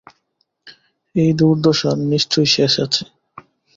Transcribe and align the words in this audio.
এই 1.15 1.31
দুর্দশার 1.33 1.97
নিশ্চয়ই 2.11 2.49
শেষ 2.55 2.73
আছে। 2.85 3.03